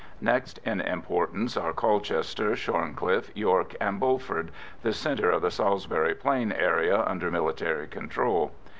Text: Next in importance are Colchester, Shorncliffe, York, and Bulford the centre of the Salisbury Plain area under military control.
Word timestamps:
Next 0.19 0.57
in 0.65 0.81
importance 0.81 1.55
are 1.55 1.73
Colchester, 1.73 2.55
Shorncliffe, 2.55 3.29
York, 3.35 3.75
and 3.79 3.99
Bulford 4.01 4.49
the 4.81 4.93
centre 4.93 5.29
of 5.29 5.43
the 5.43 5.51
Salisbury 5.51 6.15
Plain 6.15 6.51
area 6.51 7.03
under 7.03 7.29
military 7.29 7.85
control. 7.87 8.51